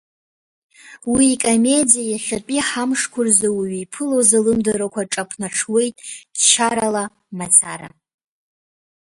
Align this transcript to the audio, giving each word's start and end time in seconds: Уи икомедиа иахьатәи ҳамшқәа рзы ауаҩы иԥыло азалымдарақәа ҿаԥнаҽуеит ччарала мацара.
Уи 1.11 1.25
икомедиа 1.33 2.03
иахьатәи 2.07 2.65
ҳамшқәа 2.67 3.21
рзы 3.27 3.47
ауаҩы 3.51 3.79
иԥыло 3.83 4.17
азалымдарақәа 4.21 5.09
ҿаԥнаҽуеит 5.11 5.95
ччарала 6.35 7.03
мацара. 7.37 7.89